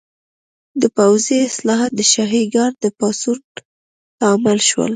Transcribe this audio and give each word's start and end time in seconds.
د 0.81 0.83
پوځي 0.97 1.37
اصلاحات 1.49 1.91
د 1.95 2.01
شاهي 2.11 2.43
ګارډ 2.53 2.75
د 2.83 2.85
پاڅون 2.99 3.37
لامل 4.21 4.59
شول. 4.69 4.89